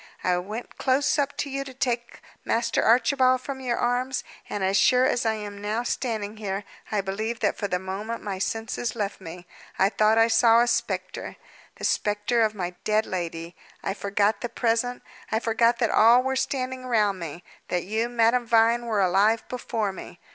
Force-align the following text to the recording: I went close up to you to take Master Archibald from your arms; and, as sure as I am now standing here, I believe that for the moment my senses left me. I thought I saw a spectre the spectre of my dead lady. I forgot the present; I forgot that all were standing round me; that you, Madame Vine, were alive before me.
I 0.23 0.35
went 0.39 0.79
close 0.79 1.19
up 1.19 1.37
to 1.37 1.49
you 1.51 1.63
to 1.63 1.75
take 1.75 2.21
Master 2.43 2.81
Archibald 2.83 3.41
from 3.41 3.59
your 3.59 3.77
arms; 3.77 4.23
and, 4.49 4.63
as 4.63 4.75
sure 4.75 5.05
as 5.05 5.27
I 5.27 5.35
am 5.35 5.61
now 5.61 5.83
standing 5.83 6.37
here, 6.37 6.63
I 6.91 7.01
believe 7.01 7.39
that 7.41 7.55
for 7.55 7.67
the 7.67 7.77
moment 7.77 8.23
my 8.23 8.39
senses 8.39 8.95
left 8.95 9.21
me. 9.21 9.45
I 9.77 9.89
thought 9.89 10.17
I 10.17 10.27
saw 10.27 10.61
a 10.61 10.65
spectre 10.65 11.35
the 11.75 11.83
spectre 11.83 12.41
of 12.41 12.55
my 12.55 12.71
dead 12.83 13.05
lady. 13.05 13.55
I 13.83 13.93
forgot 13.93 14.41
the 14.41 14.49
present; 14.49 15.03
I 15.31 15.39
forgot 15.39 15.77
that 15.77 15.91
all 15.91 16.23
were 16.23 16.35
standing 16.35 16.87
round 16.87 17.19
me; 17.19 17.43
that 17.67 17.83
you, 17.83 18.09
Madame 18.09 18.47
Vine, 18.47 18.87
were 18.87 19.01
alive 19.01 19.47
before 19.49 19.91
me. 19.93 20.19